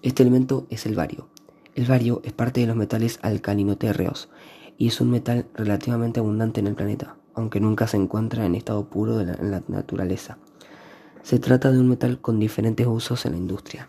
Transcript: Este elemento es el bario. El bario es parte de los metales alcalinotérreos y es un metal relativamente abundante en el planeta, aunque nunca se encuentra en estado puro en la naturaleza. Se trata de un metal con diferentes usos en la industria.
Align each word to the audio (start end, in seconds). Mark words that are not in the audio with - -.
Este 0.00 0.22
elemento 0.22 0.66
es 0.70 0.86
el 0.86 0.94
bario. 0.94 1.28
El 1.74 1.86
bario 1.86 2.20
es 2.24 2.32
parte 2.32 2.60
de 2.60 2.68
los 2.68 2.76
metales 2.76 3.18
alcalinotérreos 3.22 4.28
y 4.76 4.86
es 4.86 5.00
un 5.00 5.10
metal 5.10 5.46
relativamente 5.54 6.20
abundante 6.20 6.60
en 6.60 6.68
el 6.68 6.76
planeta, 6.76 7.16
aunque 7.34 7.58
nunca 7.58 7.88
se 7.88 7.96
encuentra 7.96 8.46
en 8.46 8.54
estado 8.54 8.88
puro 8.88 9.20
en 9.20 9.50
la 9.50 9.62
naturaleza. 9.66 10.38
Se 11.24 11.40
trata 11.40 11.72
de 11.72 11.80
un 11.80 11.88
metal 11.88 12.20
con 12.20 12.38
diferentes 12.38 12.86
usos 12.86 13.26
en 13.26 13.32
la 13.32 13.38
industria. 13.38 13.88